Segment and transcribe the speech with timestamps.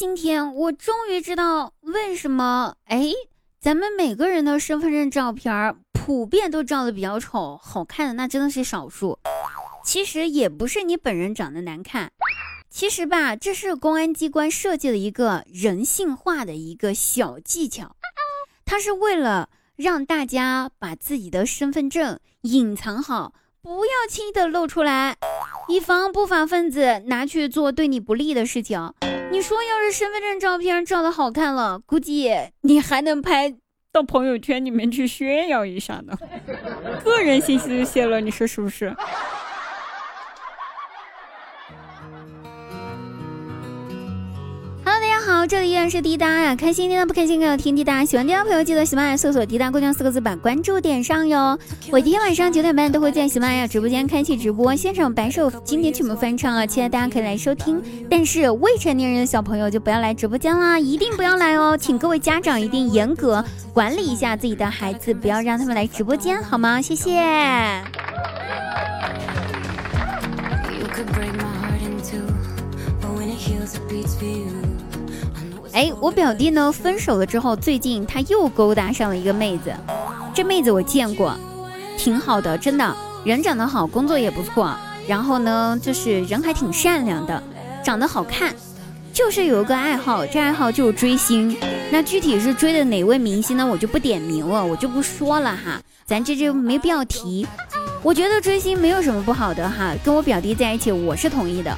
[0.00, 3.12] 今天我终于知道为什么哎，
[3.60, 9.18] 咱们每个人的身份证照片普遍都照的比较丑，好看的那真的是少数。
[9.84, 12.10] 其实也不是你本人长得难看，
[12.70, 17.94] 其实吧，这是公安机关设计的一个人性化的一个小技巧，
[18.64, 23.34] 它是为了让大家把自己的身份证隐藏好。
[23.60, 25.18] 不要轻易的露出来，
[25.68, 28.94] 以防不法分子拿去做对你不利的事情。
[29.30, 32.30] 你说，要是身份证照片照的好看了，估计
[32.62, 33.54] 你还能拍
[33.92, 36.18] 到朋友圈里面去炫耀一下呢，
[37.04, 38.94] 个人信息泄露，你说是不是？
[45.26, 51.58] 好，这里依然是滴答呀，开心滴答不开心给我听滴答，喜欢滴答朋友记得喜马拉雅搜索“滴答姑娘”四个字把关注点上哟。
[51.90, 57.82] 我今天晚上九点半都会在喜马拉雅直播间开启直播，现场白首经典曲目翻唱啊，期待大家可以来收听。
[58.10, 66.80] 但是未成年人的小朋友就不要来直播间啦，一定不要来哦，请各位家长一定严格管理一下自己的孩子，不要让他们来直播间，好吗？
[66.80, 67.20] 谢谢。
[75.72, 76.72] 哎，我表弟呢？
[76.72, 79.72] 分手了之后，最近他又勾搭上了一个妹子。
[80.34, 81.36] 这妹子我见过，
[81.96, 84.74] 挺好的，真的，人长得好，工作也不错。
[85.06, 87.42] 然后呢，就是人还挺善良的，
[87.84, 88.54] 长得好看。
[89.12, 91.56] 就是有一个爱好，这爱好就是追星。
[91.90, 93.66] 那具体是追的哪位明星呢？
[93.66, 97.46] 我就不点名了，我就不说了哈，咱这就没必要提。
[98.02, 101.76] 我觉得追星没有什么不好的哈，跟我表弟在一起，我是同意的。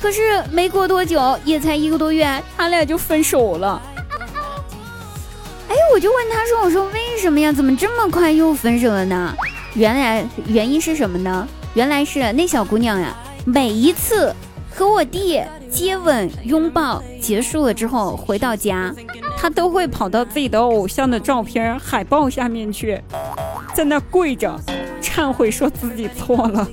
[0.00, 3.82] 可是没过多久，也才一个多月，他俩就分手了。
[5.68, 7.52] 哎，我就问他说：“我说为什么呀？
[7.52, 9.34] 怎么这么快又分手了呢？”
[9.74, 11.46] 原来原因是什么呢？
[11.74, 14.34] 原来是那小姑娘呀，每一次
[14.74, 15.40] 和我弟
[15.70, 18.94] 接吻拥抱结束了之后，回到家，
[19.36, 23.00] 她都会跑到自己的偶像的照片海报下面去，
[23.74, 24.58] 在那跪着
[25.02, 26.66] 忏悔，说自己错了。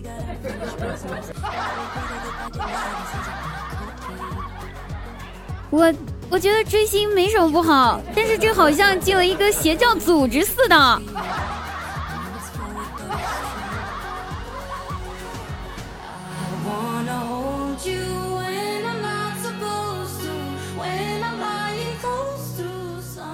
[5.76, 5.94] 我
[6.30, 11.02] 我觉得追星没什么不好，但是这好像进了一个邪教组织似的。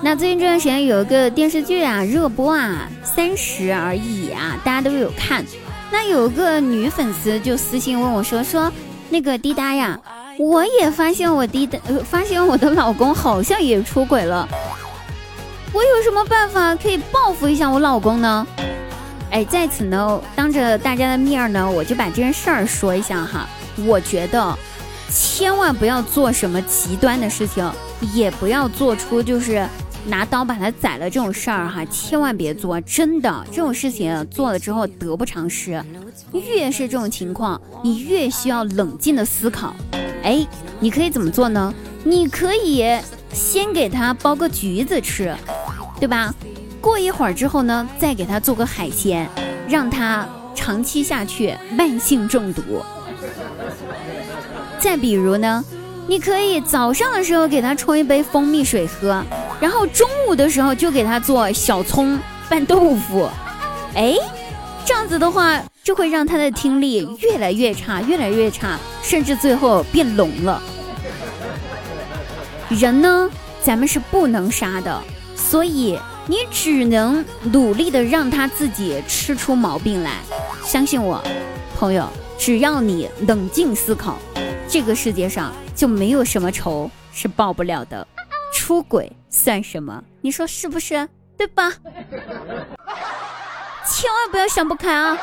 [0.03, 5.45] 那最近这段时间有一个电视剧啊热播啊，三十而已啊，大家都有看。
[5.91, 8.73] 那有个女粉丝就私信问我说说
[9.11, 9.99] 那个滴答呀。
[10.37, 14.47] 我也发现我弟的，发现我的老公好像也出轨了。
[15.73, 18.45] 我有什么办法可以报复一下我老公呢？
[19.29, 23.47] 哎，在此呢，当着大家的面呢，我就把这件事儿说一下哈。
[23.85, 24.57] 我觉得，
[25.09, 27.69] 千万不要做什么极端的事情，
[28.13, 29.65] 也不要做出就是
[30.05, 32.79] 拿刀把他宰了这种事儿哈，千万别做。
[32.81, 35.81] 真的，这种事情做了之后得不偿失。
[36.33, 39.73] 越是这种情况，你越需要冷静的思考。
[40.23, 40.45] 哎，
[40.79, 41.73] 你可以怎么做呢？
[42.03, 42.85] 你可以
[43.31, 45.35] 先给他剥个橘子吃，
[45.99, 46.33] 对吧？
[46.79, 49.29] 过一会儿之后呢，再给他做个海鲜，
[49.67, 52.61] 让他长期下去慢性中毒。
[54.79, 55.63] 再比如呢，
[56.07, 59.23] 你可以早上的时候给他冲一杯蜂蜜水喝，
[59.59, 63.29] 然后中午的时候就给他做小葱拌豆腐。
[63.93, 64.15] 哎，
[64.83, 65.61] 这样子的话。
[65.83, 70.61] 就会让他的听力越来越差，越来越差，甚至最后变聋了。
[72.69, 73.29] 人呢，
[73.63, 75.01] 咱们是不能杀的，
[75.35, 80.19] 所以你只能努力的让他自己吃出毛病来。
[80.63, 81.21] 相信我，
[81.75, 84.17] 朋友，只要你冷静思考，
[84.69, 88.07] 这个世界上就没有什么仇是报不了的。
[88.53, 90.03] 出轨算什么？
[90.21, 91.09] 你说是不是？
[91.35, 91.73] 对吧？
[93.89, 95.17] 千万不要想不开啊！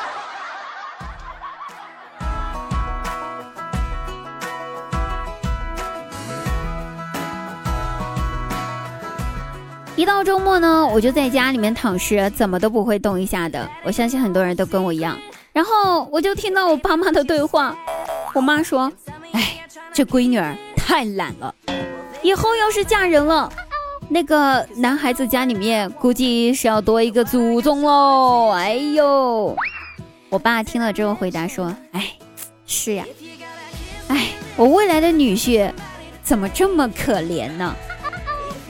[9.99, 13.69] 一到周末呢，我就在家里面躺尸，怎么都不会动一下的。
[13.83, 15.19] 我相信很多人都跟我一样。
[15.53, 17.77] 然后我就听到我爸妈的对话，
[18.33, 18.93] 我妈说
[19.35, 21.53] ：“哎，这闺女儿太懒了，
[22.23, 23.53] 以后要是嫁人了，
[24.09, 29.57] 那个男孩子家里面估计是要多一个祖宗喽。”哎呦，
[30.29, 32.13] 我爸听了之后回答说：“哎，
[32.67, 33.05] 是呀，
[34.07, 35.69] 哎，我未来的女婿
[36.23, 37.75] 怎么这么可怜呢？”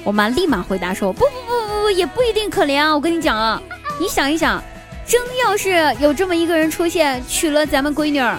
[0.09, 2.95] 我妈立马回答说：“不不不不不，也不一定可怜啊！
[2.95, 3.61] 我跟你讲啊，
[4.01, 4.59] 你想一想，
[5.07, 8.39] 真要是有这么一个人出现，娶了咱们闺女儿，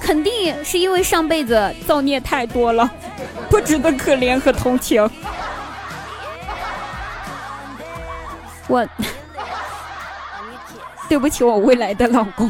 [0.00, 2.88] 肯定是因为上辈子造孽太多了，
[3.50, 5.10] 不值得可怜和同情。
[8.68, 8.86] 我
[11.08, 12.48] 对不起，我未来的老公。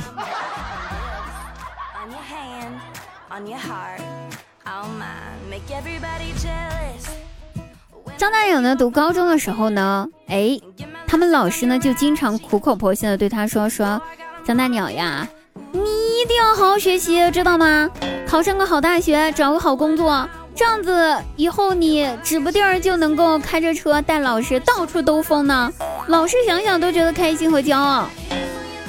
[8.18, 10.58] 张大勇呢，读高中的时候呢，哎，
[11.06, 14.02] 他们老师呢就经常苦口婆心的对他说：“说
[14.44, 15.26] 张大鸟呀，
[15.70, 17.88] 你一定要好好学习，知道吗？
[18.26, 25.72] 考上个好大学，找个好工作，这样子以后你指不定就能够开着车带老师到处兜风呢。
[26.08, 28.08] 老师想想都觉得开心和骄傲。”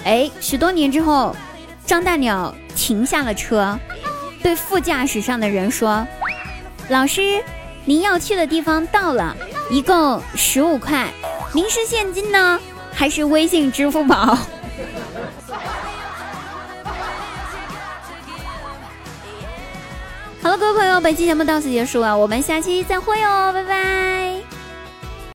[0.06, 1.36] 哎，许多年之后，
[1.86, 3.78] 张大鸟停下了车，
[4.42, 6.04] 对副驾驶上的人说
[6.90, 7.22] ：“老师。”
[7.90, 9.36] 您要去的地方到了，
[9.72, 11.12] 一共十五块。
[11.56, 12.60] 您是现金呢，
[12.94, 14.16] 还是微信、支付宝？
[20.40, 24.49] 好了，各位朋友，本期节目到此结束了，我们下期再会哦，拜拜。